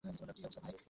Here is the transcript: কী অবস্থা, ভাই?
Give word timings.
কী 0.03 0.07
অবস্থা, 0.07 0.61
ভাই? 0.63 0.75